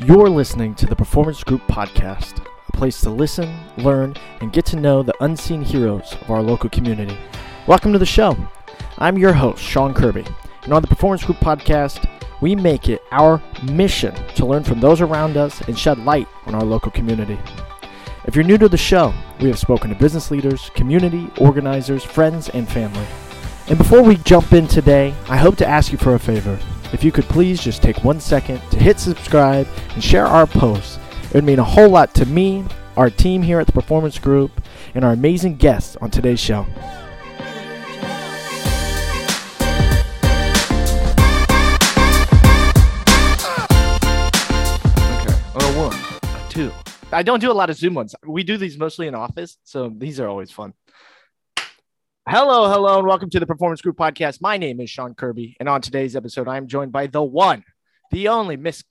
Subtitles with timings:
[0.00, 4.76] You're listening to the Performance Group Podcast, a place to listen, learn, and get to
[4.76, 7.16] know the unseen heroes of our local community.
[7.68, 8.36] Welcome to the show.
[8.98, 10.26] I'm your host, Sean Kirby,
[10.64, 12.10] and on the Performance Group Podcast,
[12.40, 16.56] we make it our mission to learn from those around us and shed light on
[16.56, 17.38] our local community.
[18.24, 22.48] If you're new to the show, we have spoken to business leaders, community organizers, friends,
[22.48, 23.06] and family.
[23.68, 26.58] And before we jump in today, I hope to ask you for a favor.
[26.94, 31.00] If you could please just take one second to hit subscribe and share our posts,
[31.24, 32.64] it would mean a whole lot to me,
[32.96, 34.52] our team here at the Performance Group,
[34.94, 36.60] and our amazing guests on today's show.
[45.18, 46.70] Okay, on a one, a two.
[47.10, 48.14] I don't do a lot of Zoom ones.
[48.24, 50.74] We do these mostly in office, so these are always fun.
[52.26, 54.40] Hello, hello, and welcome to the Performance Group Podcast.
[54.40, 57.64] My name is Sean Kirby, and on today's episode, I am joined by the one,
[58.12, 58.82] the only Miss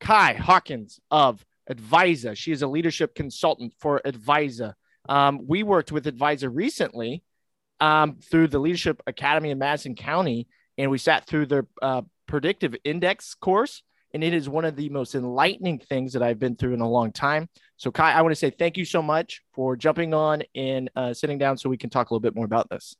[0.00, 2.36] Kai Hawkins of Advisa.
[2.36, 4.74] She is a leadership consultant for Advisa.
[5.08, 7.22] Um, we worked with Advisa recently
[7.78, 12.74] um, through the Leadership Academy in Madison County, and we sat through their uh, predictive
[12.82, 13.84] index course.
[14.14, 16.88] And it is one of the most enlightening things that I've been through in a
[16.88, 17.48] long time.
[17.76, 21.14] So, Kai, I want to say thank you so much for jumping on and uh,
[21.14, 22.94] sitting down so we can talk a little bit more about this.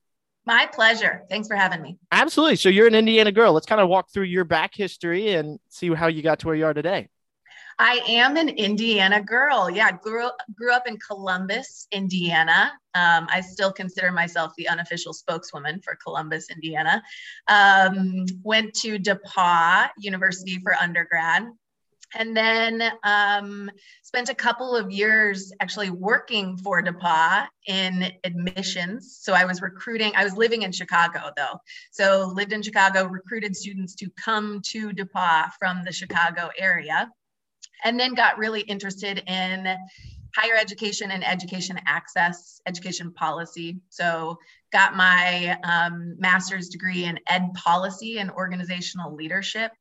[0.44, 1.22] My pleasure.
[1.30, 1.98] Thanks for having me.
[2.10, 2.56] Absolutely.
[2.56, 3.52] So, you're an Indiana girl.
[3.52, 6.56] Let's kind of walk through your back history and see how you got to where
[6.56, 7.08] you are today.
[7.84, 9.68] I am an Indiana girl.
[9.68, 12.70] Yeah, grew grew up in Columbus, Indiana.
[12.94, 17.02] Um, I still consider myself the unofficial spokeswoman for Columbus, Indiana.
[17.48, 21.48] Um, went to DePauw University for undergrad,
[22.14, 23.68] and then um,
[24.04, 29.18] spent a couple of years actually working for DePauw in admissions.
[29.22, 30.12] So I was recruiting.
[30.14, 31.58] I was living in Chicago though,
[31.90, 37.10] so lived in Chicago, recruited students to come to DePauw from the Chicago area
[37.84, 39.76] and then got really interested in
[40.34, 43.80] higher education and education access, education policy.
[43.90, 44.38] So
[44.72, 49.72] got my um, master's degree in ed policy and organizational leadership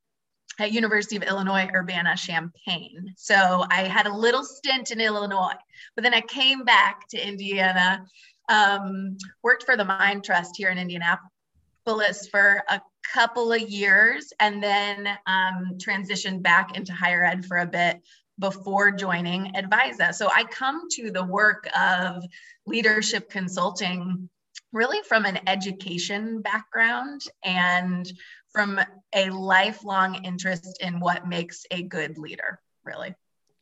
[0.60, 3.14] at University of Illinois Urbana-Champaign.
[3.16, 5.56] So I had a little stint in Illinois,
[5.96, 8.06] but then I came back to Indiana,
[8.50, 12.82] um, worked for the Mind Trust here in Indianapolis for a
[13.14, 18.02] couple of years and then um, transitioned back into higher ed for a bit
[18.40, 20.14] before joining Advisa.
[20.14, 22.24] So I come to the work of
[22.66, 24.30] leadership consulting
[24.74, 28.12] really from an education background and
[28.52, 28.80] from
[29.14, 33.14] a lifelong interest in what makes a good leader, really.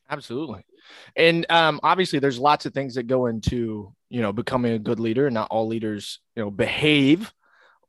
[0.09, 0.65] Absolutely.
[1.15, 4.99] And um, obviously there's lots of things that go into, you know, becoming a good
[4.99, 5.29] leader.
[5.29, 7.31] Not all leaders, you know, behave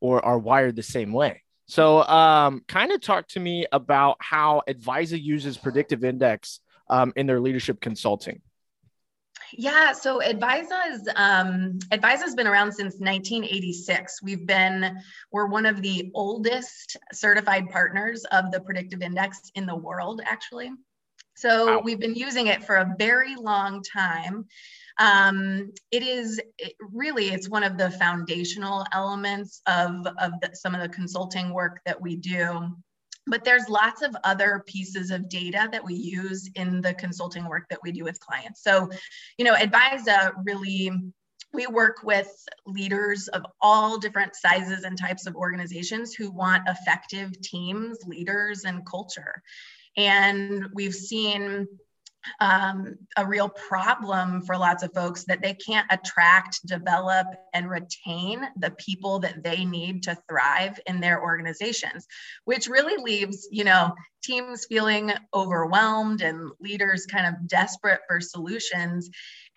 [0.01, 1.43] or are wired the same way.
[1.67, 7.27] So, um, kind of talk to me about how Advisa uses predictive index um, in
[7.27, 8.43] their leadership consulting.
[9.53, 14.23] Yeah, so Advisa is um, Advisa has been around since 1986.
[14.23, 14.99] We've been
[15.33, 20.71] we're one of the oldest certified partners of the predictive index in the world, actually.
[21.37, 21.83] So wow.
[21.83, 24.47] we've been using it for a very long time.
[25.01, 30.75] Um, it is it really it's one of the foundational elements of of the, some
[30.75, 32.69] of the consulting work that we do.
[33.27, 37.65] But there's lots of other pieces of data that we use in the consulting work
[37.71, 38.63] that we do with clients.
[38.63, 38.91] So
[39.39, 40.93] you know advisa really
[41.53, 42.31] we work with
[42.67, 48.87] leaders of all different sizes and types of organizations who want effective teams leaders and
[48.87, 49.43] culture.
[49.97, 51.67] And we've seen
[52.41, 58.43] um, a real problem for lots of folks that they can't attract, develop, and retain
[58.57, 62.07] the people that they need to thrive in their organizations,
[62.45, 63.93] which really leaves, you know,
[64.23, 69.09] teams feeling overwhelmed and leaders kind of desperate for solutions.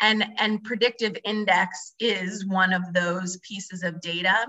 [0.01, 4.47] And, and predictive index is one of those pieces of data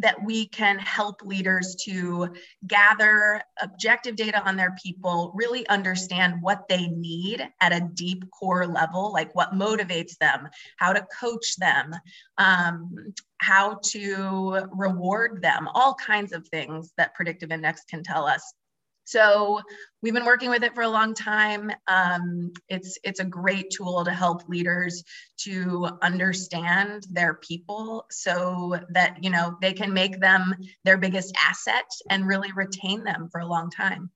[0.00, 2.28] that we can help leaders to
[2.66, 8.66] gather objective data on their people, really understand what they need at a deep core
[8.66, 11.94] level, like what motivates them, how to coach them,
[12.38, 18.54] um, how to reward them, all kinds of things that Predictive Index can tell us.
[19.04, 19.60] So
[20.00, 21.70] we've been working with it for a long time.
[21.88, 25.02] Um, it's it's a great tool to help leaders
[25.38, 30.54] to understand their people so that you know they can make them
[30.84, 34.10] their biggest asset and really retain them for a long time.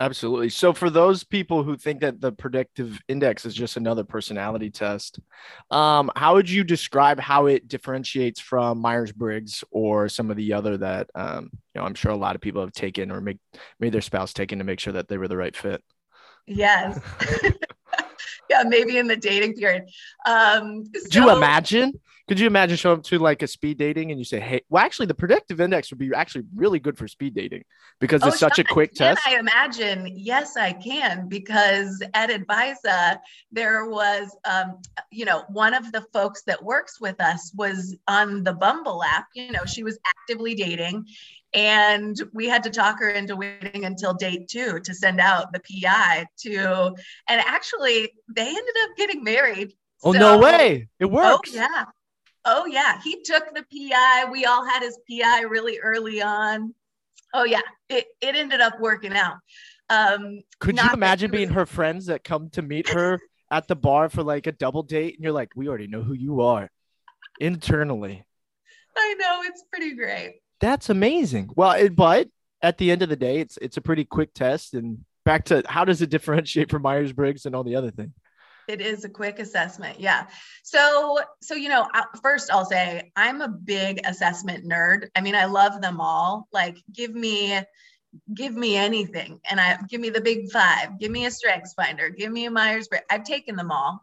[0.00, 0.48] Absolutely.
[0.48, 5.20] So, for those people who think that the predictive index is just another personality test,
[5.70, 10.52] um, how would you describe how it differentiates from Myers Briggs or some of the
[10.52, 13.38] other that um, you know I'm sure a lot of people have taken or make
[13.78, 15.80] made their spouse taken to make sure that they were the right fit?
[16.46, 16.98] Yes.
[18.50, 19.84] yeah, maybe in the dating period.
[20.26, 21.92] Um, so, you imagine?
[22.26, 24.82] Could you imagine showing up to like a speed dating and you say, "Hey, well,
[24.82, 27.64] actually, the predictive index would be actually really good for speed dating
[28.00, 30.10] because oh, it's such a quick can test." I imagine?
[30.16, 33.18] Yes, I can because at Advisa
[33.52, 34.78] there was, um,
[35.10, 39.26] you know, one of the folks that works with us was on the Bumble app.
[39.34, 41.06] You know, she was actively dating,
[41.52, 45.60] and we had to talk her into waiting until date two to send out the
[45.60, 46.94] PI to,
[47.28, 49.74] and actually they ended up getting married.
[50.02, 50.88] Oh so, no way!
[50.98, 51.50] It works.
[51.54, 51.84] Oh yeah.
[52.44, 54.26] Oh yeah, he took the PI.
[54.30, 56.74] We all had his PI really early on.
[57.32, 59.36] Oh yeah, it it ended up working out.
[59.90, 63.18] Um, Could you imagine being her friends that come to meet her
[63.50, 66.14] at the bar for like a double date, and you're like, we already know who
[66.14, 66.70] you are
[67.40, 68.24] internally.
[68.96, 70.40] I know it's pretty great.
[70.60, 71.50] That's amazing.
[71.54, 72.28] Well, it, but
[72.62, 74.74] at the end of the day, it's it's a pretty quick test.
[74.74, 78.12] And back to how does it differentiate from Myers Briggs and all the other things?
[78.68, 80.26] It is a quick assessment yeah.
[80.62, 81.86] So so you know
[82.22, 85.08] first i'll say i'm a big assessment nerd.
[85.14, 86.48] I mean i love them all.
[86.52, 87.60] Like give me
[88.32, 90.98] give me anything and i give me the big five.
[90.98, 92.10] Give me a strengths finder.
[92.10, 94.00] Give me a myers-briggs i've taken them all.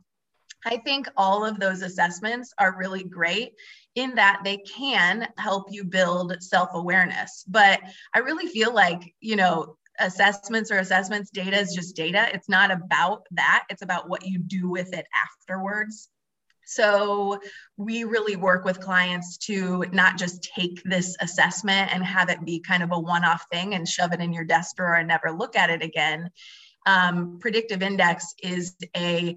[0.66, 3.54] I think all of those assessments are really great
[3.96, 7.46] in that they can help you build self-awareness.
[7.48, 7.80] But
[8.14, 12.28] i really feel like you know assessments or assessments data is just data.
[12.34, 13.66] It's not about that.
[13.70, 16.10] It's about what you do with it afterwards.
[16.66, 17.40] So
[17.76, 22.60] we really work with clients to not just take this assessment and have it be
[22.60, 25.56] kind of a one-off thing and shove it in your desk drawer and never look
[25.56, 26.30] at it again.
[26.86, 29.36] Um, predictive index is a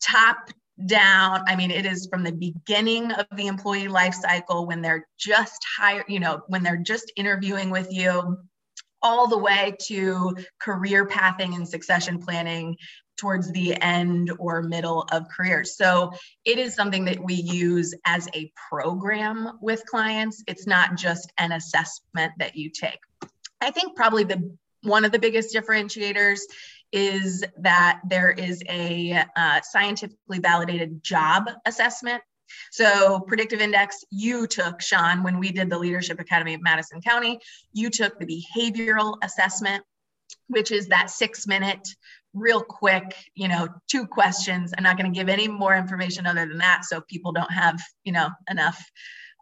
[0.00, 0.50] top
[0.86, 5.06] down i mean it is from the beginning of the employee life cycle when they're
[5.18, 8.38] just hired you know when they're just interviewing with you
[9.02, 12.76] all the way to career pathing and succession planning
[13.16, 15.76] towards the end or middle of careers.
[15.76, 16.12] So
[16.44, 20.42] it is something that we use as a program with clients.
[20.46, 22.98] It's not just an assessment that you take.
[23.60, 26.40] I think probably the one of the biggest differentiators
[26.92, 32.22] is that there is a uh, scientifically validated job assessment
[32.70, 37.38] so, predictive index, you took, Sean, when we did the Leadership Academy of Madison County,
[37.72, 39.84] you took the behavioral assessment,
[40.48, 41.88] which is that six minute,
[42.34, 44.72] real quick, you know, two questions.
[44.76, 46.84] I'm not going to give any more information other than that.
[46.84, 48.80] So people don't have, you know, enough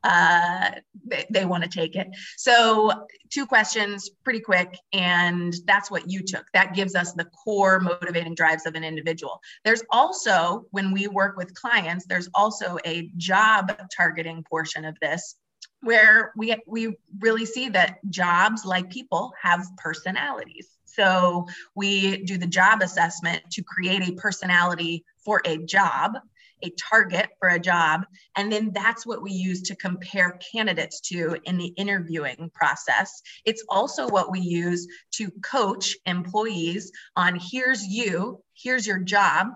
[0.05, 0.71] uh,
[1.07, 2.09] they, they want to take it.
[2.37, 6.47] So, two questions, pretty quick, and that's what you took.
[6.53, 9.41] That gives us the core motivating drives of an individual.
[9.65, 15.37] There's also, when we work with clients, there's also a job targeting portion of this
[15.81, 21.47] where we we really see that jobs like people have personalities so
[21.77, 26.19] we do the job assessment to create a personality for a job
[26.63, 28.05] a target for a job.
[28.37, 33.23] And then that's what we use to compare candidates to in the interviewing process.
[33.45, 39.49] It's also what we use to coach employees on here's you, here's your job.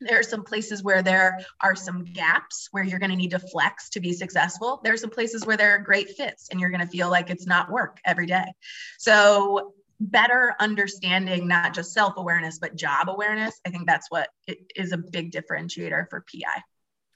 [0.00, 3.38] There are some places where there are some gaps where you're going to need to
[3.38, 4.80] flex to be successful.
[4.84, 7.30] There are some places where there are great fits and you're going to feel like
[7.30, 8.52] it's not work every day.
[8.98, 13.60] So better understanding not just self-awareness but job awareness.
[13.66, 14.28] I think that's what
[14.76, 16.62] is a big differentiator for pi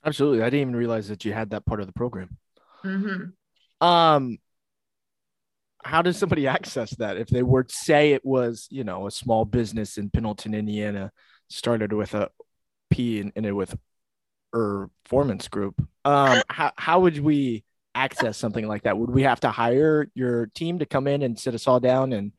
[0.04, 0.42] absolutely.
[0.42, 2.37] I didn't even realize that you had that part of the program.
[2.85, 3.87] Mm-hmm.
[3.87, 4.38] um
[5.85, 7.16] how does somebody access that?
[7.16, 11.11] If they were to say it was you know a small business in pendleton indiana
[11.50, 12.30] started with a
[12.90, 13.76] p and it with
[14.52, 17.64] or performance group um how, how would we
[17.99, 18.97] access something like that?
[18.97, 22.12] Would we have to hire your team to come in and sit us all down
[22.12, 22.32] and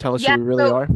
[0.00, 0.88] Tell us yeah, who we really so, are.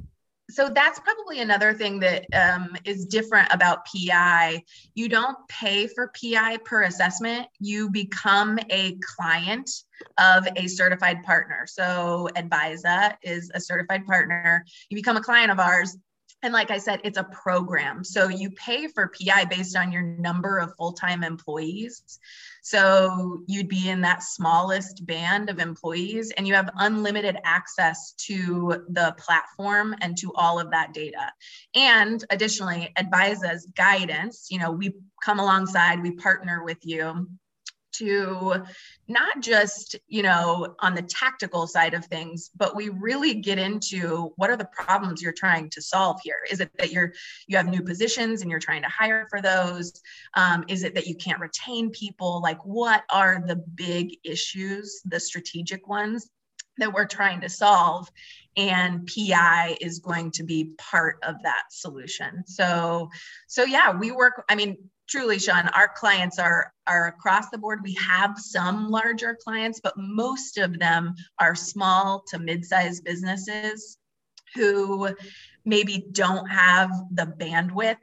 [0.50, 4.62] So that's probably another thing that um, is different about PI.
[4.94, 7.46] You don't pay for PI per assessment.
[7.58, 9.70] You become a client
[10.18, 11.64] of a certified partner.
[11.66, 14.64] So Advisa is a certified partner.
[14.90, 15.96] You become a client of ours
[16.42, 18.02] and like I said, it's a program.
[18.02, 22.18] So you pay for PI based on your number of full time employees.
[22.62, 28.84] So you'd be in that smallest band of employees and you have unlimited access to
[28.88, 31.32] the platform and to all of that data.
[31.74, 34.92] And additionally, Advisa's guidance, you know, we
[35.24, 37.28] come alongside, we partner with you
[37.92, 38.54] to
[39.08, 44.32] not just you know on the tactical side of things but we really get into
[44.36, 47.12] what are the problems you're trying to solve here is it that you're
[47.46, 49.92] you have new positions and you're trying to hire for those
[50.34, 55.20] um, is it that you can't retain people like what are the big issues the
[55.20, 56.30] strategic ones
[56.78, 58.08] that we're trying to solve
[58.56, 62.44] and PI is going to be part of that solution.
[62.46, 63.10] So,
[63.46, 64.44] so yeah, we work.
[64.48, 64.76] I mean,
[65.12, 67.80] truly, Sean, our clients are are across the board.
[67.82, 73.98] We have some larger clients, but most of them are small to mid-sized businesses
[74.54, 75.14] who
[75.64, 77.98] maybe don't have the bandwidth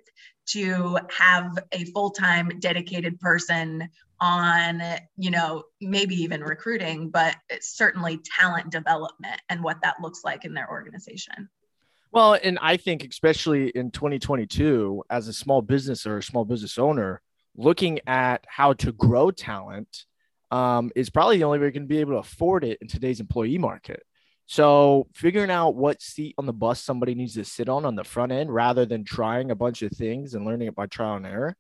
[0.50, 3.89] to have a full-time dedicated person
[4.22, 4.82] on
[5.18, 10.54] you know maybe even recruiting but certainly talent development and what that looks like in
[10.54, 11.48] their organization
[12.12, 16.78] well and i think especially in 2022 as a small business or a small business
[16.78, 17.22] owner
[17.56, 20.06] looking at how to grow talent
[20.51, 22.88] um, is probably the only way you're going to be able to afford it in
[22.88, 24.04] today's employee market
[24.48, 28.04] so figuring out what seat on the bus somebody needs to sit on on the
[28.04, 31.28] front end rather than trying a bunch of things and learning it by trial and
[31.28, 31.56] error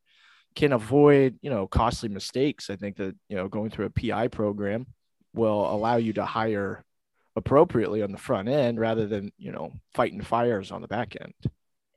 [0.55, 2.69] can avoid, you know, costly mistakes.
[2.69, 4.87] I think that, you know, going through a PI program
[5.33, 6.83] will allow you to hire
[7.39, 11.33] appropriately on the front end rather than, you know, fighting fires on the back end.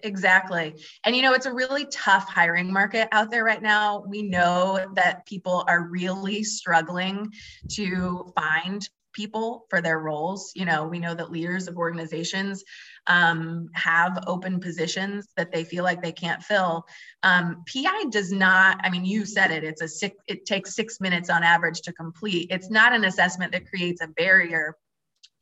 [0.04, 0.75] Exactly.
[1.04, 4.04] And you know, it's a really tough hiring market out there right now.
[4.06, 7.32] We know that people are really struggling
[7.72, 10.52] to find people for their roles.
[10.54, 12.64] You know, we know that leaders of organizations
[13.06, 16.87] um, have open positions that they feel like they can't fill.
[17.22, 21.00] Um, PI does not, I mean, you said it, it's a six, it takes six
[21.00, 22.49] minutes on average to complete.
[22.50, 24.76] It's not an assessment that creates a barrier.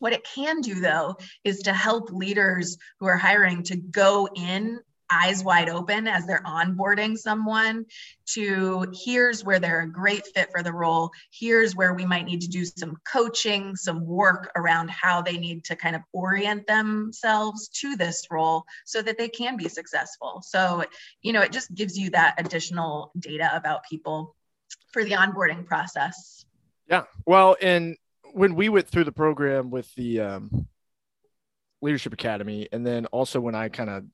[0.00, 4.80] What it can do, though, is to help leaders who are hiring to go in
[5.12, 7.85] eyes wide open as they're onboarding someone
[8.25, 11.11] to here's where they're a great fit for the role.
[11.33, 15.64] Here's where we might need to do some coaching, some work around how they need
[15.64, 20.42] to kind of orient themselves to this role so that they can be successful.
[20.45, 20.85] So,
[21.23, 24.37] you know, it just gives you that additional data about people
[24.92, 26.45] for the onboarding process.
[26.88, 27.04] Yeah.
[27.26, 27.97] Well, and
[28.32, 30.66] when we went through the program with the um,
[31.80, 34.04] Leadership Academy, and then also when I kind of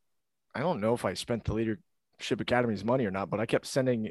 [0.54, 3.66] I don't know if I spent the Leadership Academy's money or not, but I kept
[3.66, 4.11] sending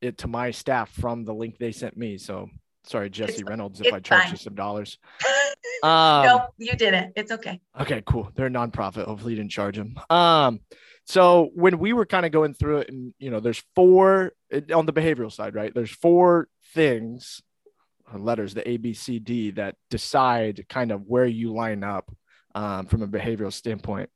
[0.00, 2.16] it to my staff from the link they sent me.
[2.18, 2.48] So
[2.84, 4.98] sorry, Jesse Reynolds, if I charge you some dollars.
[5.82, 7.14] Um, no, you didn't.
[7.16, 7.58] It's okay.
[7.80, 8.30] Okay, cool.
[8.34, 9.06] They're a nonprofit.
[9.06, 9.98] Hopefully, you didn't charge them.
[10.10, 10.60] Um,
[11.06, 14.84] so when we were kind of going through it, and you know, there's four on
[14.84, 15.72] the behavioral side, right?
[15.74, 17.40] There's four things,
[18.18, 22.10] letters, the A, B, C, D, that decide kind of where you line up
[22.54, 24.10] um, from a behavioral standpoint.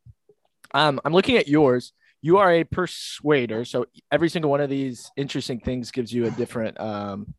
[0.72, 1.92] Um, I'm looking at yours.
[2.20, 3.64] You are a persuader.
[3.64, 6.80] So every single one of these interesting things gives you a different.
[6.80, 7.34] Um,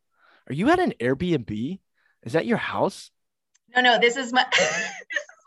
[0.47, 1.79] are you at an Airbnb?
[2.23, 3.11] Is that your house?
[3.75, 3.99] No, no.
[3.99, 4.45] This is my.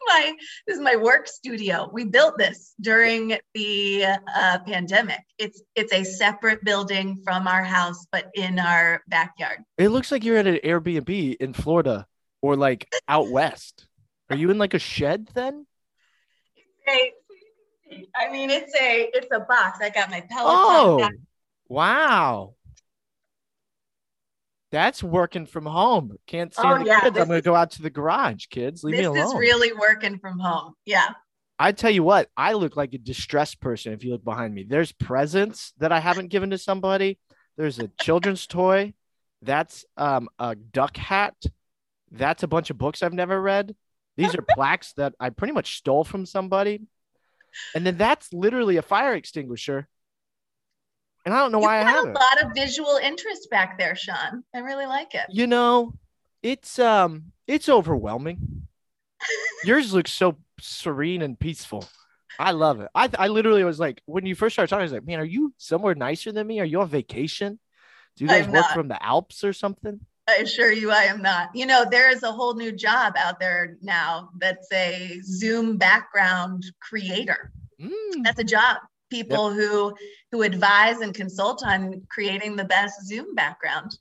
[0.08, 0.36] this is my.
[0.66, 1.90] This is my work studio.
[1.92, 5.20] We built this during the uh, pandemic.
[5.38, 9.58] It's it's a separate building from our house, but in our backyard.
[9.76, 12.06] It looks like you're at an Airbnb in Florida
[12.42, 13.86] or like out west.
[14.30, 15.66] Are you in like a shed then?
[16.86, 17.12] Hey,
[18.16, 19.78] I mean, it's a it's a box.
[19.80, 20.38] I got my Peloton.
[20.38, 21.10] Oh,
[21.68, 22.54] wow.
[24.70, 26.16] That's working from home.
[26.26, 27.18] Can't see oh, yeah, kids.
[27.18, 28.84] I'm going to go out to the garage, kids.
[28.84, 29.16] Leave me alone.
[29.16, 30.74] This is really working from home.
[30.84, 31.08] Yeah.
[31.58, 34.64] I tell you what, I look like a distressed person if you look behind me.
[34.68, 37.18] There's presents that I haven't given to somebody.
[37.56, 38.94] There's a children's toy.
[39.42, 41.34] That's um, a duck hat.
[42.12, 43.74] That's a bunch of books I've never read.
[44.16, 46.80] These are plaques that I pretty much stole from somebody.
[47.74, 49.88] And then that's literally a fire extinguisher.
[51.24, 53.94] And I don't know you why I have a lot of visual interest back there,
[53.94, 54.44] Sean.
[54.54, 55.26] I really like it.
[55.30, 55.94] You know,
[56.42, 58.66] it's um it's overwhelming.
[59.64, 61.88] Yours looks so serene and peaceful.
[62.38, 62.88] I love it.
[62.94, 65.24] I, I literally was like, when you first started talking, I was like, man, are
[65.24, 66.60] you somewhere nicer than me?
[66.60, 67.58] Are you on vacation?
[68.16, 68.74] Do you guys I'm work not.
[68.74, 70.00] from the Alps or something?
[70.28, 71.48] I assure you I am not.
[71.54, 76.64] You know, there is a whole new job out there now that's a Zoom background
[76.80, 77.50] creator.
[77.80, 78.24] Mm.
[78.24, 78.76] That's a job.
[79.10, 79.68] People yep.
[79.68, 79.94] who
[80.32, 83.96] who advise and consult on creating the best Zoom background.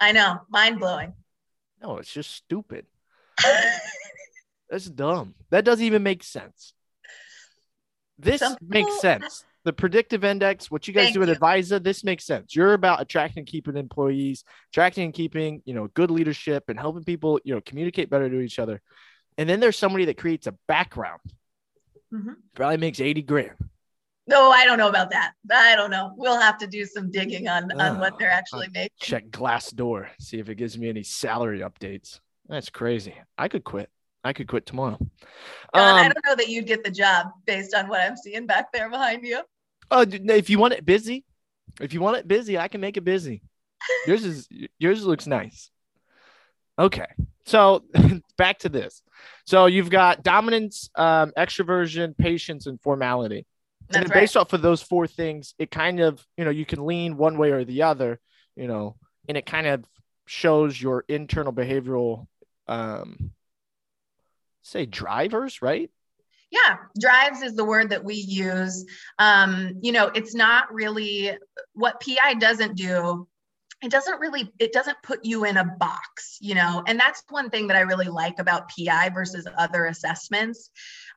[0.00, 1.14] I know, mind blowing.
[1.82, 2.86] No, it's just stupid.
[4.70, 5.34] That's dumb.
[5.50, 6.74] That doesn't even make sense.
[8.18, 11.34] This makes sense the predictive index, what you guys Thank do at you.
[11.34, 12.56] Advisa, this makes sense.
[12.56, 14.42] You're about attracting and keeping employees,
[14.72, 18.40] attracting and keeping, you know, good leadership and helping people, you know, communicate better to
[18.40, 18.80] each other.
[19.36, 21.20] And then there's somebody that creates a background.
[22.12, 22.32] Mm-hmm.
[22.54, 23.52] Probably makes 80 grand.
[24.26, 25.32] No, I don't know about that.
[25.50, 26.12] I don't know.
[26.16, 28.90] We'll have to do some digging on, oh, on what they're actually making.
[29.00, 32.20] Check Glassdoor, see if it gives me any salary updates.
[32.46, 33.14] That's crazy.
[33.38, 33.90] I could quit.
[34.24, 34.98] I could quit tomorrow.
[35.00, 35.08] um,
[35.72, 38.90] I don't know that you'd get the job based on what I'm seeing back there
[38.90, 39.40] behind you.
[39.90, 41.24] Oh, if you want it busy,
[41.80, 43.42] if you want it busy, I can make it busy.
[44.06, 44.48] Yours is
[44.78, 45.70] yours looks nice.
[46.78, 47.06] Okay,
[47.44, 47.84] So
[48.36, 49.02] back to this.
[49.44, 53.46] So you've got dominance, um, extroversion, patience, and formality.
[53.88, 54.22] That's and then right.
[54.22, 57.38] based off of those four things, it kind of, you know, you can lean one
[57.38, 58.20] way or the other,
[58.54, 58.96] you know,
[59.28, 59.84] and it kind of
[60.26, 62.26] shows your internal behavioral
[62.66, 63.30] um
[64.62, 65.90] say drivers, right?
[66.50, 68.86] Yeah, drives is the word that we use.
[69.18, 71.32] Um, you know, it's not really
[71.74, 73.26] what PI doesn't do.
[73.80, 77.48] It doesn't really, it doesn't put you in a box, you know, and that's one
[77.48, 80.70] thing that I really like about PI versus other assessments.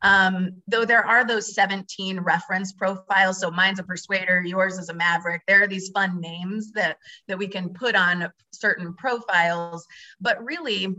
[0.03, 3.39] Um, though there are those 17 reference profiles.
[3.39, 5.41] So mine's a persuader, yours is a maverick.
[5.47, 9.87] There are these fun names that that we can put on certain profiles,
[10.19, 10.95] but really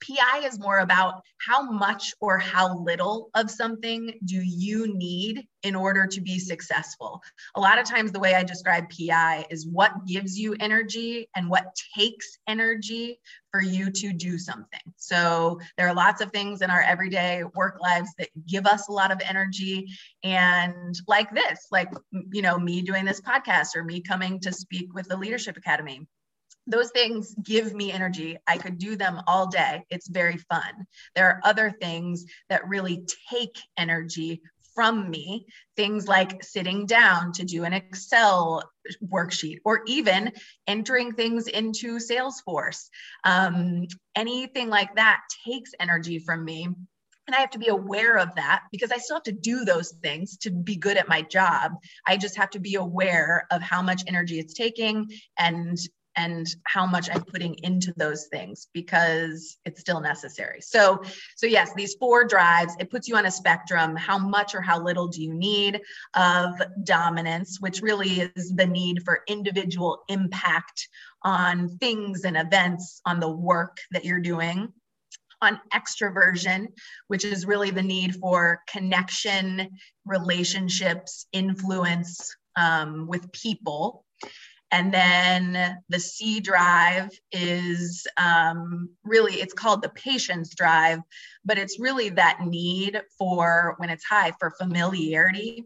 [0.00, 5.74] PI is more about how much or how little of something do you need in
[5.74, 7.22] order to be successful.
[7.54, 11.48] A lot of times, the way I describe PI is what gives you energy and
[11.48, 14.80] what takes energy for you to do something.
[14.96, 18.92] So, there are lots of things in our everyday work lives that give us a
[18.92, 19.88] lot of energy.
[20.22, 21.92] And like this, like,
[22.32, 26.06] you know, me doing this podcast or me coming to speak with the Leadership Academy
[26.70, 28.38] those things give me energy.
[28.46, 29.84] I could do them all day.
[29.90, 30.86] It's very fun.
[31.14, 34.42] There are other things that really take energy
[34.74, 35.46] from me,
[35.76, 38.62] things like sitting down to do an Excel
[39.04, 40.32] worksheet or even
[40.66, 42.88] entering things into Salesforce.
[43.24, 46.68] Um, anything like that takes energy from me.
[47.26, 49.92] And I have to be aware of that because I still have to do those
[50.02, 51.72] things to be good at my job.
[52.06, 55.78] I just have to be aware of how much energy it's taking and
[56.16, 60.60] and how much I'm putting into those things because it's still necessary.
[60.60, 61.02] So,
[61.36, 63.96] so yes, these four drives, it puts you on a spectrum.
[63.96, 65.80] How much or how little do you need
[66.14, 70.88] of dominance, which really is the need for individual impact
[71.22, 74.72] on things and events on the work that you're doing.
[75.42, 76.66] On extroversion,
[77.08, 79.70] which is really the need for connection,
[80.04, 84.04] relationships, influence um, with people
[84.72, 91.00] and then the C drive is um, really, it's called the patience drive,
[91.44, 95.64] but it's really that need for, when it's high, for familiarity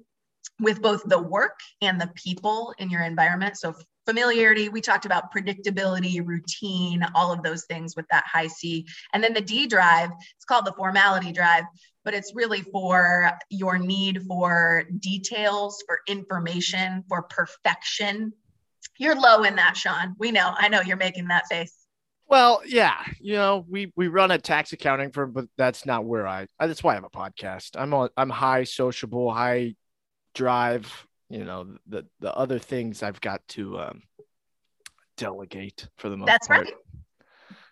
[0.61, 3.59] with both the work and the people in your environment.
[3.59, 3.75] So,
[4.07, 8.87] familiarity, we talked about predictability, routine, all of those things with that high C.
[9.13, 11.65] And then the D drive, it's called the formality drive,
[12.05, 18.33] but it's really for your need for details, for information, for perfection
[18.99, 20.15] you're low in that, Sean.
[20.19, 20.55] We know.
[20.57, 21.75] I know you're making that face.
[22.27, 26.27] Well, yeah, you know, we we run a tax accounting firm, but that's not where
[26.27, 26.47] I.
[26.59, 27.71] That's why I have a podcast.
[27.75, 28.09] I'm on.
[28.17, 29.75] I'm high sociable, high
[30.35, 31.07] drive.
[31.29, 34.03] You know, the the other things I've got to um,
[35.17, 36.65] delegate for the most That's part.
[36.65, 36.75] right.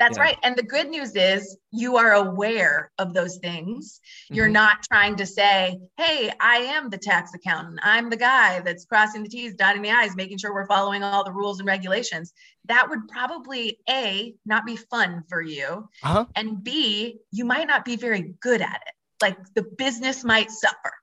[0.03, 0.25] That's Yeah.
[0.25, 0.39] right.
[0.43, 4.01] And the good news is you are aware of those things.
[4.31, 4.53] You're Mhm.
[4.55, 7.79] not trying to say, hey, I am the tax accountant.
[7.85, 11.23] I'm the guy that's crossing the T's, dotting the I's, making sure we're following all
[11.23, 12.33] the rules and regulations.
[12.65, 15.89] That would probably A, not be fun for you.
[16.03, 16.27] Uh-huh.
[16.35, 18.95] And B, you might not be very good at it.
[19.23, 20.95] Like the business might suffer.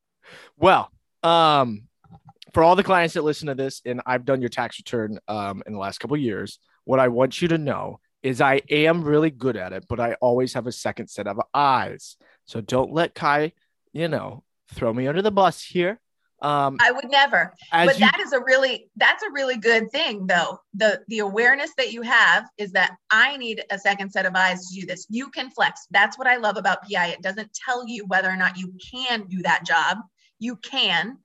[0.57, 0.91] Well,
[1.23, 1.88] um,
[2.53, 5.63] for all the clients that listen to this, and I've done your tax return um,
[5.65, 9.03] in the last couple of years, what I want you to know is I am
[9.03, 12.17] really good at it, but I always have a second set of eyes.
[12.45, 13.53] So don't let Kai,
[13.93, 15.99] you know, throw me under the bus here.
[16.41, 17.53] Um, I would never.
[17.71, 21.71] but you, that is a really that's a really good thing though the the awareness
[21.75, 25.05] that you have is that i need a second set of eyes to do this
[25.10, 28.38] you can flex that's what i love about pi it doesn't tell you whether or
[28.38, 29.97] not you can do that job
[30.39, 31.17] you can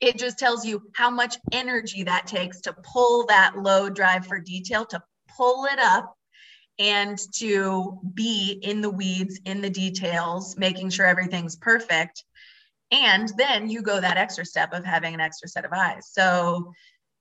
[0.00, 4.38] it just tells you how much energy that takes to pull that load drive for
[4.38, 5.02] detail to
[5.36, 6.14] pull it up
[6.78, 12.24] and to be in the weeds in the details making sure everything's perfect
[12.90, 16.72] and then you go that extra step of having an extra set of eyes so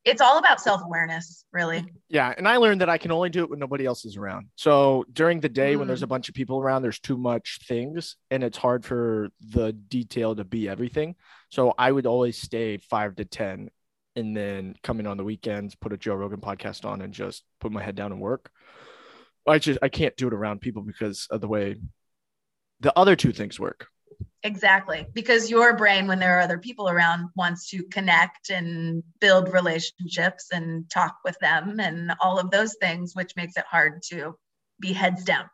[0.06, 3.52] it's all about self-awareness really yeah, and I learned that I can only do it
[3.52, 4.48] when nobody else is around.
[4.56, 6.06] So during the day when there's mm.
[6.06, 10.36] a bunch of people around, there's too much things, and it's hard for the detail
[10.36, 11.16] to be everything.
[11.50, 13.70] So I would always stay five to ten,
[14.20, 17.44] and then come in on the weekends, put a Joe Rogan podcast on, and just
[17.60, 18.52] put my head down and work.
[19.48, 21.76] I just I can't do it around people because of the way
[22.82, 23.88] the other two things work.
[24.44, 29.52] exactly because your brain when there are other people around wants to connect and build
[29.54, 34.36] relationships and talk with them and all of those things which makes it hard to
[34.80, 35.50] be heads down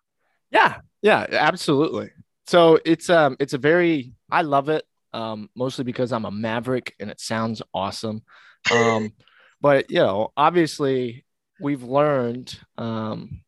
[0.51, 2.11] Yeah, yeah, absolutely.
[2.47, 6.95] So it's um it's a very I love it um mostly because I'm a maverick
[6.99, 8.23] and it sounds awesome.
[8.71, 9.13] Um
[9.61, 11.25] but you know, obviously
[11.59, 13.41] we've learned um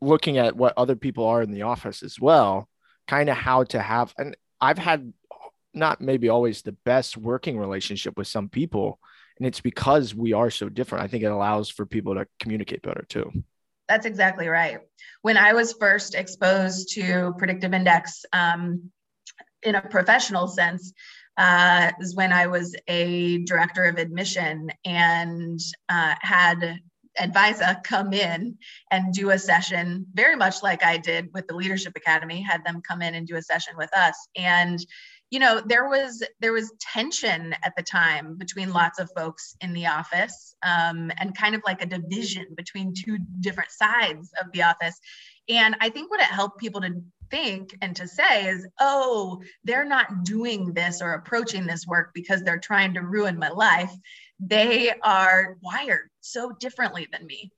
[0.00, 2.68] looking at what other people are in the office as well,
[3.06, 5.12] kind of how to have, and I've had
[5.74, 8.98] not maybe always the best working relationship with some people.
[9.38, 11.04] And it's because we are so different.
[11.04, 13.30] I think it allows for people to communicate better too.
[13.86, 14.78] That's exactly right.
[15.20, 18.90] When I was first exposed to predictive index um,
[19.62, 20.92] in a professional sense,
[21.36, 26.80] uh, is when I was a director of admission and uh, had
[27.18, 28.58] Advisa come in
[28.90, 32.82] and do a session, very much like I did with the Leadership Academy, had them
[32.86, 34.28] come in and do a session with us.
[34.36, 34.84] And
[35.30, 39.72] you know there was there was tension at the time between lots of folks in
[39.72, 44.62] the office um, and kind of like a division between two different sides of the
[44.62, 44.98] office
[45.48, 49.84] and i think what it helped people to think and to say is oh they're
[49.84, 53.92] not doing this or approaching this work because they're trying to ruin my life
[54.40, 57.50] they are wired so differently than me.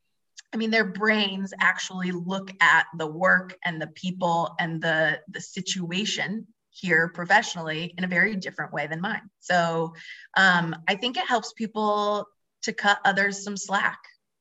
[0.53, 5.41] I mean, their brains actually look at the work and the people and the, the
[5.41, 9.29] situation here professionally in a very different way than mine.
[9.41, 9.95] So
[10.37, 12.27] um, I think it helps people
[12.63, 13.99] to cut others some slack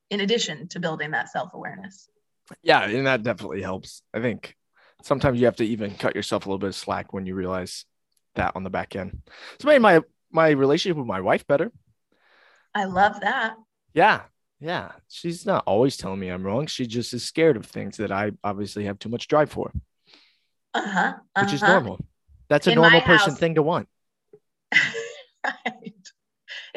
[0.10, 2.08] in addition to building that self awareness.
[2.62, 4.02] Yeah, and that definitely helps.
[4.14, 4.56] I think
[5.08, 7.86] sometimes you have to even cut yourself a little bit of slack when you realize
[8.36, 9.22] that on the back end.
[9.60, 11.72] So made my my relationship with my wife better.
[12.76, 13.56] I love that.
[13.94, 14.24] Yeah.
[14.60, 14.92] Yeah.
[15.08, 16.68] She's not always telling me I'm wrong.
[16.68, 19.72] She just is scared of things that I obviously have too much drive for.
[20.74, 21.00] Uh-huh.
[21.00, 21.44] uh-huh.
[21.44, 21.72] Which is uh-huh.
[21.72, 22.00] normal.
[22.50, 23.88] That's a In normal person house, thing to want.
[25.44, 25.94] right.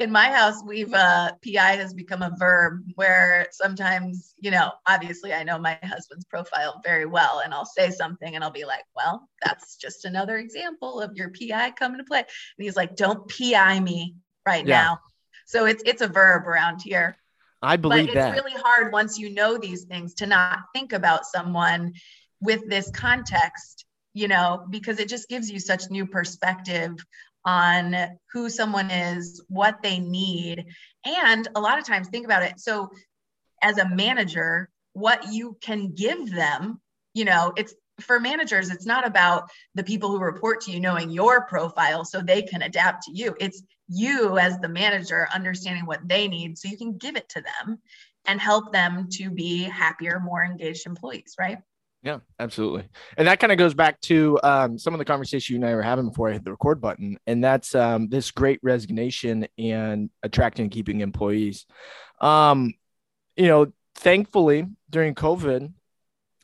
[0.01, 5.35] In my house, we've uh PI has become a verb where sometimes, you know, obviously
[5.35, 8.85] I know my husband's profile very well and I'll say something and I'll be like,
[8.97, 12.21] well, that's just another example of your PI coming to play.
[12.21, 14.83] And he's like, don't PI me right yeah.
[14.83, 15.01] now.
[15.45, 17.15] So it's it's a verb around here.
[17.61, 18.35] I believe but that.
[18.35, 21.93] It's really hard once you know these things to not think about someone
[22.41, 23.85] with this context,
[24.15, 26.97] you know, because it just gives you such new perspective
[27.45, 27.97] on
[28.33, 30.67] who someone is, what they need.
[31.05, 32.61] And a lot of times think about it.
[32.61, 32.91] So
[33.63, 36.81] as a manager, what you can give them,
[37.15, 41.11] you know, it's for managers, it's not about the people who report to you knowing
[41.11, 43.35] your profile so they can adapt to you.
[43.39, 47.43] It's you as the manager understanding what they need so you can give it to
[47.43, 47.79] them
[48.27, 51.59] and help them to be happier, more engaged employees, right?
[52.03, 52.89] Yeah, absolutely.
[53.19, 55.75] And that kind of goes back to um, some of the conversation you and I
[55.75, 57.19] were having before I hit the record button.
[57.27, 61.67] And that's um, this great resignation and attracting and keeping employees.
[62.21, 62.73] Um,
[63.37, 65.73] you know, thankfully during COVID,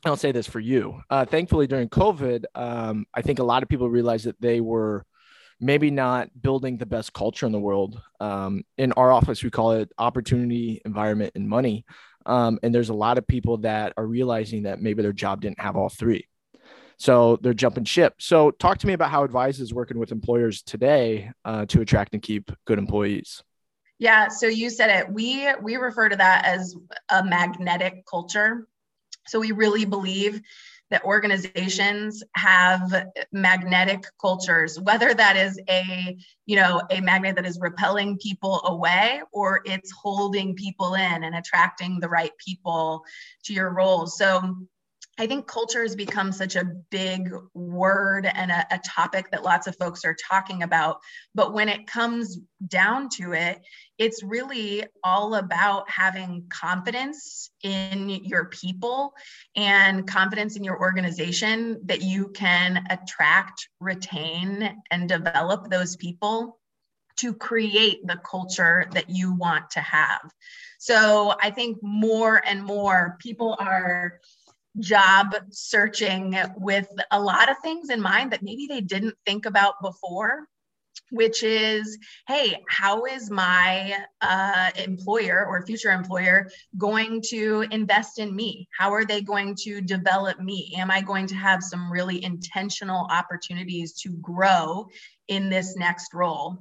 [0.05, 1.01] I'll say this for you.
[1.09, 5.05] Uh, thankfully, during COVID, um, I think a lot of people realized that they were
[5.59, 7.99] maybe not building the best culture in the world.
[8.19, 11.83] Um, in our office, we call it opportunity, environment, and money.
[12.27, 15.59] Um, and there's a lot of people that are realizing that maybe their job didn't
[15.59, 16.27] have all three.
[16.97, 18.15] So they're jumping ship.
[18.19, 22.13] So talk to me about how Advisa is working with employers today uh, to attract
[22.13, 23.43] and keep good employees.
[23.99, 25.11] Yeah, so you said it.
[25.11, 26.75] We we refer to that as
[27.09, 28.67] a magnetic culture.
[29.27, 30.41] So we really believe
[30.89, 37.59] that organizations have magnetic cultures whether that is a you know a magnet that is
[37.59, 43.03] repelling people away or it's holding people in and attracting the right people
[43.43, 44.55] to your roles so
[45.19, 49.65] I think culture has become such a big word and a, a, topic that lots
[49.65, 50.99] of folks are talking about.
[51.33, 53.59] But when it comes down to it,
[53.97, 59.13] it's really all about having confidence in your people
[59.55, 66.59] and confidence in your organization that you can attract, retain, and develop those people
[67.17, 70.21] to create the culture that you want to have.
[70.77, 74.19] So I think more and more people are
[74.79, 79.75] job searching with a lot of things in mind that maybe they didn't think about
[79.81, 80.47] before
[81.11, 88.35] which is hey how is my uh, employer or future employer going to invest in
[88.35, 88.67] me?
[88.77, 90.73] How are they going to develop me?
[90.77, 94.87] Am i going to have some really intentional opportunities to grow
[95.27, 96.57] in this next role?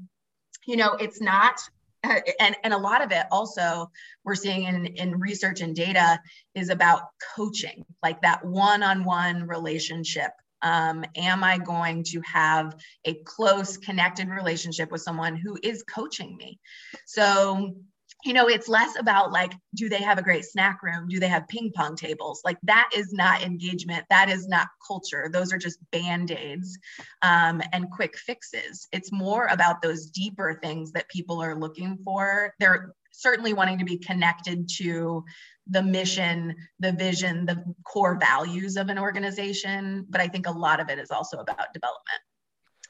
[0.67, 1.61] You know it's not
[2.05, 3.91] and, and a lot of it also
[4.25, 6.21] we're seeing in, in research and data
[6.55, 7.03] is about
[7.35, 10.31] coaching like that one-on-one relationship.
[10.63, 16.37] Um, am i going to have a close connected relationship with someone who is coaching
[16.37, 16.59] me?
[17.05, 17.77] So
[18.25, 21.07] you know, it's less about like, do they have a great snack room?
[21.09, 22.41] Do they have ping pong tables?
[22.45, 24.05] Like, that is not engagement.
[24.11, 25.29] That is not culture.
[25.33, 26.79] Those are just band aids
[27.23, 28.89] um, and quick fixes.
[28.91, 32.55] It's more about those deeper things that people are looking for.
[32.59, 35.25] They're certainly wanting to be connected to
[35.69, 40.07] the mission, the vision, the core values of an organization.
[40.09, 42.21] But I think a lot of it is also about development.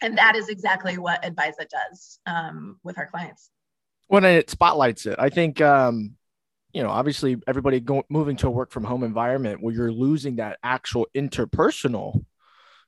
[0.03, 3.51] And that is exactly what Advisa does um, with our clients.
[4.09, 6.17] When it spotlights it, I think, um,
[6.73, 10.37] you know, obviously everybody going moving to a work from home environment where you're losing
[10.37, 12.25] that actual interpersonal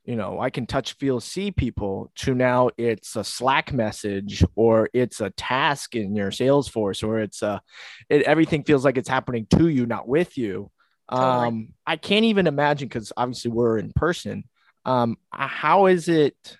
[0.08, 4.88] you know, I can touch, feel, see people to now it's a Slack message or
[4.94, 7.60] it's a task in your Salesforce or it's a,
[8.08, 10.70] it, everything feels like it's happening to you, not with you.
[11.10, 11.48] Totally.
[11.48, 14.44] Um, I can't even imagine because obviously we're in person.
[14.86, 16.56] Um, how is it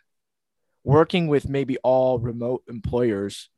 [0.85, 3.49] working with maybe all remote employers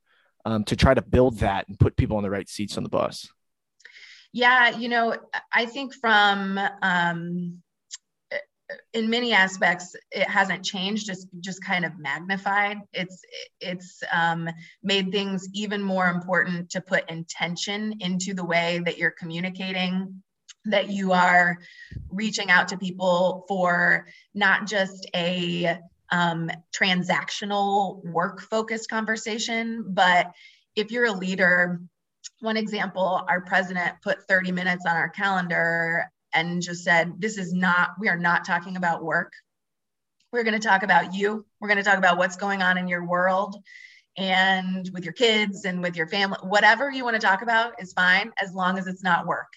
[0.45, 2.89] um, to try to build that and put people on the right seats on the
[2.89, 3.29] bus?
[4.33, 5.17] Yeah, you know,
[5.53, 7.63] I think from um,
[8.93, 13.23] in many aspects it hasn't changed just just kind of magnified it's
[13.61, 14.49] it's um,
[14.83, 20.23] made things even more important to put intention into the way that you're communicating
[20.67, 21.59] that you are
[22.11, 25.79] reaching out to people for not just a
[26.13, 30.31] um, transactional work focused conversation but
[30.77, 31.81] if you're a leader
[32.41, 37.53] one example our president put 30 minutes on our calendar and just said, This is
[37.53, 39.33] not, we are not talking about work.
[40.33, 41.45] We're going to talk about you.
[41.61, 43.57] We're going to talk about what's going on in your world
[44.17, 46.39] and with your kids and with your family.
[46.43, 49.53] Whatever you want to talk about is fine as long as it's not work.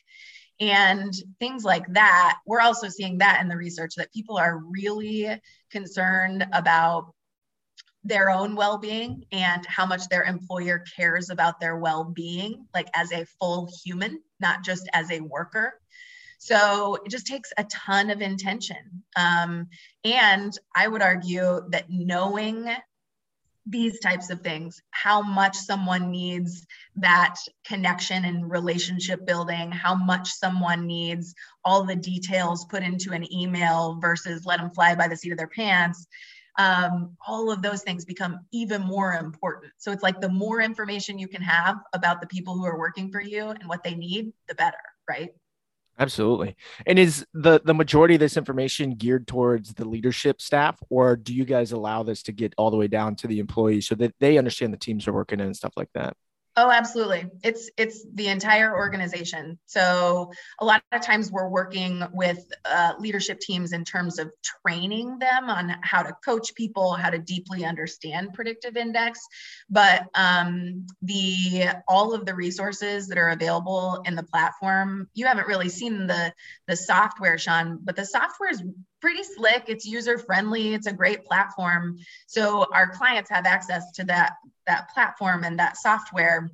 [0.59, 5.39] And things like that, we're also seeing that in the research that people are really
[5.71, 7.13] concerned about
[8.03, 13.25] their own well-being and how much their employer cares about their well-being like as a
[13.39, 15.79] full human not just as a worker
[16.43, 19.05] so it just takes a ton of intention.
[19.15, 19.69] Um,
[20.03, 22.67] and I would argue that knowing
[23.65, 26.65] these types of things, how much someone needs
[26.97, 33.31] that connection and relationship building, how much someone needs all the details put into an
[33.33, 36.05] email versus let them fly by the seat of their pants.
[36.59, 39.71] Um, all of those things become even more important.
[39.77, 43.11] So it's like the more information you can have about the people who are working
[43.11, 44.77] for you and what they need, the better,
[45.09, 45.29] right?
[45.99, 46.55] Absolutely.
[46.87, 51.33] And is the the majority of this information geared towards the leadership staff, or do
[51.33, 54.15] you guys allow this to get all the way down to the employees so that
[54.19, 56.15] they understand the teams are working in and stuff like that?
[56.55, 57.25] Oh, absolutely.
[57.43, 59.57] It's it's the entire organization.
[59.65, 64.29] So a lot of times we're working with uh, leadership teams in terms of
[64.61, 69.19] training them on how to coach people, how to deeply understand predictive index.
[69.67, 75.47] But um, the all of the resources that are available in the platform, you haven't
[75.47, 76.33] really seen the
[76.67, 78.61] the software, Sean, but the software is
[79.01, 79.65] pretty slick.
[79.67, 80.75] It's user friendly.
[80.75, 81.97] It's a great platform.
[82.27, 84.33] So our clients have access to that
[84.67, 86.49] that platform and that software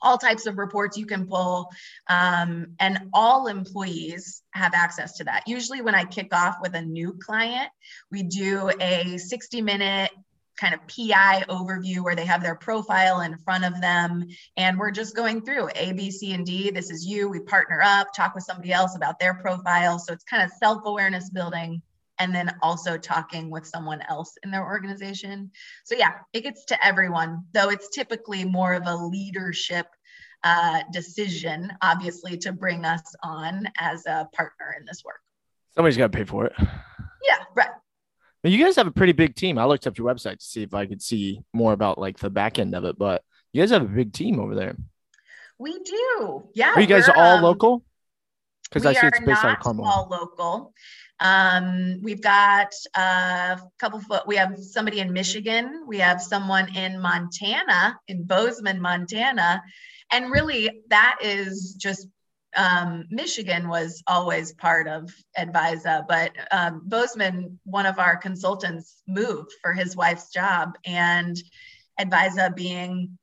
[0.00, 1.70] all types of reports you can pull
[2.08, 5.44] um, and all employees have access to that.
[5.46, 7.70] Usually when i kick off with a new client
[8.10, 10.10] we do a 60 minute
[10.56, 14.90] kind of pi overview where they have their profile in front of them and we're
[14.90, 16.70] just going through a b c and d.
[16.70, 17.28] This is you.
[17.28, 19.98] We partner up talk with somebody else about their profile.
[19.98, 21.82] So it's kind of self-awareness building
[22.18, 25.50] and then also talking with someone else in their organization.
[25.84, 29.86] So, yeah, it gets to everyone, though it's typically more of a leadership
[30.44, 35.20] uh, decision, obviously, to bring us on as a partner in this work.
[35.74, 36.52] Somebody's got to pay for it.
[36.58, 37.70] Yeah, right.
[38.44, 39.56] Now, you guys have a pretty big team.
[39.56, 42.30] I looked up your website to see if I could see more about like the
[42.30, 43.22] back end of it, but
[43.52, 44.76] you guys have a big team over there.
[45.58, 46.48] We do.
[46.54, 46.72] Yeah.
[46.74, 47.84] Are you guys all um, local?
[48.64, 49.84] Because I see it's based out of Carmel.
[49.84, 50.72] All local.
[51.22, 57.00] Um, we've got a couple foot, we have somebody in Michigan, we have someone in
[57.00, 59.62] Montana, in Bozeman, Montana.
[60.10, 62.08] And really, that is just
[62.56, 69.52] um, Michigan was always part of Advisa, but um, Bozeman, one of our consultants, moved
[69.62, 71.36] for his wife's job, and
[72.00, 73.16] Advisa being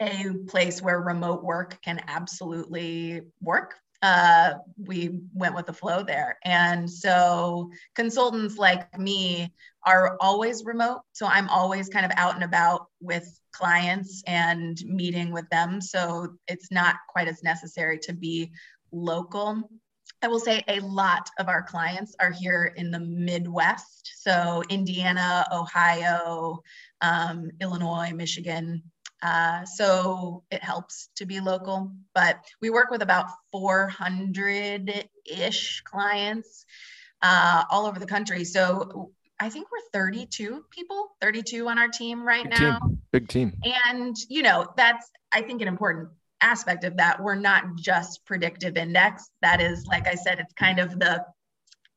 [0.00, 6.38] a place where remote work can absolutely work uh, we went with the flow there.
[6.44, 9.52] And so consultants like me
[9.84, 11.00] are always remote.
[11.12, 15.80] So I'm always kind of out and about with clients and meeting with them.
[15.80, 18.52] So it's not quite as necessary to be
[18.92, 19.68] local.
[20.20, 24.14] I will say a lot of our clients are here in the Midwest.
[24.16, 26.60] So Indiana, Ohio,
[27.00, 28.82] um, Illinois, Michigan,
[29.22, 36.64] uh, so it helps to be local, but we work with about 400 ish clients
[37.22, 38.44] uh, all over the country.
[38.44, 42.78] So I think we're 32 people, 32 on our team right Big now.
[42.78, 43.02] Team.
[43.12, 43.52] Big team.
[43.86, 47.22] And, you know, that's, I think, an important aspect of that.
[47.22, 49.30] We're not just predictive index.
[49.42, 51.24] That is, like I said, it's kind of the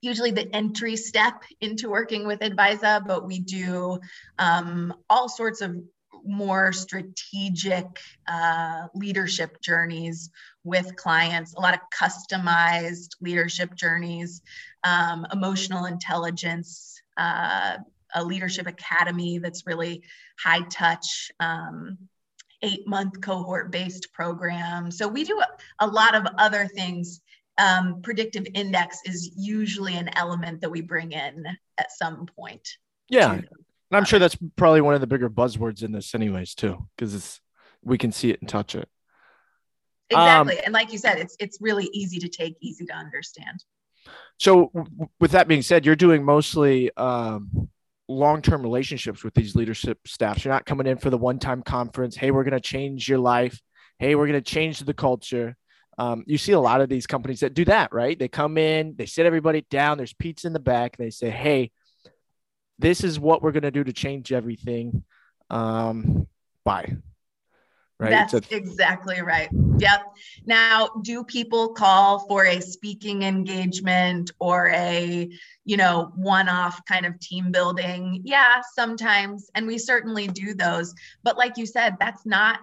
[0.01, 3.99] usually the entry step into working with Advisa, but we do
[4.39, 5.75] um, all sorts of
[6.25, 7.85] more strategic
[8.27, 10.29] uh, leadership journeys
[10.63, 14.41] with clients, a lot of customized leadership journeys,
[14.83, 17.77] um, emotional intelligence, uh,
[18.13, 20.03] a leadership academy that's really
[20.39, 21.31] high touch.
[21.39, 21.97] Um,
[22.63, 24.91] eight month cohort based program.
[24.91, 25.47] So we do a,
[25.83, 27.21] a lot of other things
[27.57, 31.45] um, predictive index is usually an element that we bring in
[31.77, 32.77] at some point.
[33.09, 33.41] Yeah.
[33.91, 37.13] And I'm sure that's probably one of the bigger buzzwords in this, anyways, too, because
[37.13, 37.41] it's
[37.83, 38.87] we can see it and touch it.
[40.09, 43.63] Exactly, um, and like you said, it's it's really easy to take, easy to understand.
[44.39, 44.71] So,
[45.19, 47.69] with that being said, you're doing mostly um,
[48.07, 50.43] long-term relationships with these leadership staffs.
[50.43, 52.15] You're not coming in for the one-time conference.
[52.15, 53.59] Hey, we're going to change your life.
[53.99, 55.55] Hey, we're going to change the culture.
[55.97, 58.17] Um, you see a lot of these companies that do that, right?
[58.17, 61.71] They come in, they sit everybody down, there's pizza in the back, they say, Hey,
[62.81, 65.03] this is what we're going to do to change everything.
[65.49, 66.27] Um,
[66.65, 66.97] bye.
[67.99, 68.09] Right.
[68.09, 69.47] That's a- exactly right.
[69.77, 70.01] Yep.
[70.47, 75.29] Now, do people call for a speaking engagement or a,
[75.65, 78.21] you know, one off kind of team building?
[78.23, 79.51] Yeah, sometimes.
[79.53, 80.95] And we certainly do those.
[81.21, 82.59] But like you said, that's not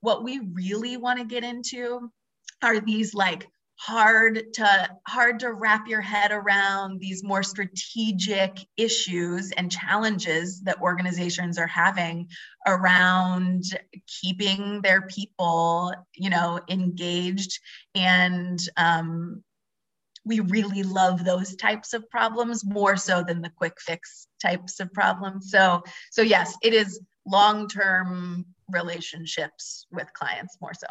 [0.00, 2.10] what we really want to get into
[2.60, 3.46] are these like
[3.84, 10.80] hard to hard to wrap your head around these more strategic issues and challenges that
[10.80, 12.28] organizations are having
[12.68, 13.64] around
[14.22, 17.58] keeping their people you know engaged.
[17.96, 19.42] And um,
[20.24, 24.92] we really love those types of problems more so than the quick fix types of
[24.92, 25.50] problems.
[25.50, 30.86] So so yes it is long term relationships with clients more so.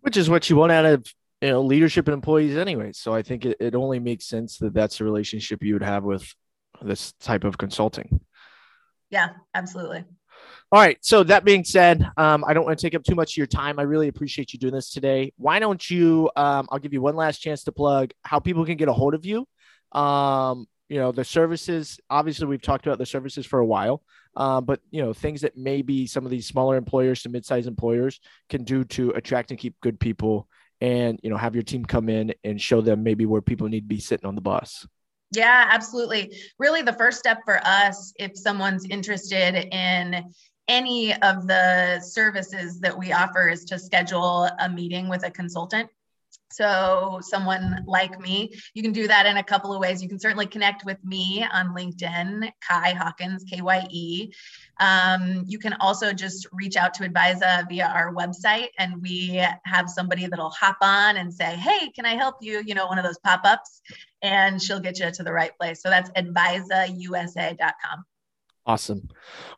[0.00, 1.04] Which is what you want out of
[1.42, 2.92] you know leadership and employees anyway.
[2.92, 6.04] So i think it, it only makes sense that that's a relationship you would have
[6.04, 6.32] with
[6.80, 8.20] this type of consulting.
[9.10, 10.04] Yeah absolutely.
[10.70, 10.96] All right.
[11.02, 13.46] So that being said um, i don't want to take up too much of your
[13.46, 13.78] time.
[13.78, 15.32] I really appreciate you doing this today.
[15.36, 18.76] Why don't you um, i'll give you one last chance to plug how people can
[18.76, 19.46] get a hold of you.
[19.92, 24.02] Um, you know the services obviously we've talked about the services for a while
[24.36, 28.20] uh, but you know things that maybe some of these smaller employers to mid-sized employers
[28.50, 30.48] can do to attract and keep good people
[30.82, 33.82] and you know have your team come in and show them maybe where people need
[33.82, 34.86] to be sitting on the bus.
[35.30, 36.36] Yeah absolutely.
[36.58, 40.24] Really the first step for us if someone's interested in
[40.68, 45.88] any of the services that we offer is to schedule a meeting with a consultant
[46.52, 50.02] so, someone like me, you can do that in a couple of ways.
[50.02, 54.32] You can certainly connect with me on LinkedIn, Kye Hawkins, K Y E.
[54.80, 59.88] Um, you can also just reach out to Advisa via our website, and we have
[59.88, 62.62] somebody that'll hop on and say, Hey, can I help you?
[62.64, 63.80] You know, one of those pop ups,
[64.22, 65.82] and she'll get you to the right place.
[65.82, 68.04] So, that's advisausa.com.
[68.64, 69.08] Awesome.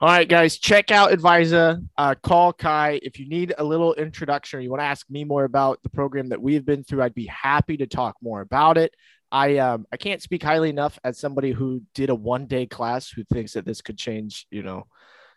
[0.00, 1.86] All right, guys, check out Advisa.
[1.98, 5.24] Uh, call Kye if you need a little introduction or you want to ask me
[5.24, 7.02] more about the program that we've been through.
[7.02, 8.94] I'd be happy to talk more about it.
[9.30, 13.10] I um I can't speak highly enough as somebody who did a one day class
[13.10, 14.86] who thinks that this could change, you know,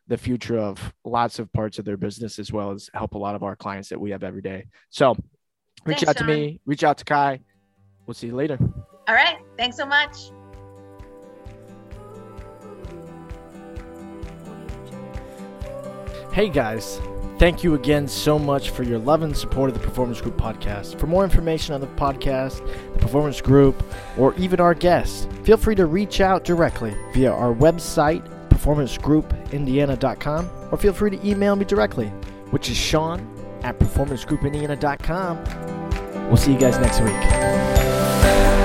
[0.08, 3.36] the future of lots of parts of their business as well as help a lot
[3.36, 4.68] of our clients that we have every day.
[4.92, 5.16] So
[5.84, 6.28] reach Thanks, out Sean.
[6.28, 7.40] to me, reach out to Kye.
[8.06, 8.58] We'll see you later.
[9.08, 9.40] All right.
[9.58, 10.32] Thanks so much.
[16.38, 17.02] Hey guys,
[17.40, 21.00] thank you again so much for your love and support of the Performance Group podcast.
[21.00, 23.84] For more information on the podcast, the Performance Group,
[24.20, 30.78] or even our guests, feel free to reach out directly via our website, performancegroupindiana.com, or
[30.78, 32.10] feel free to email me directly,
[32.52, 33.28] which is Sean
[33.64, 35.44] at performancegroupindiana.com.
[36.28, 38.57] We'll see you guys next week.